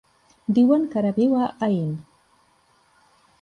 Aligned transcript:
Diuen 0.57 0.87
que 0.93 0.97
ara 1.01 1.11
viu 1.17 1.35
a 1.41 1.51
Aín. 1.67 1.93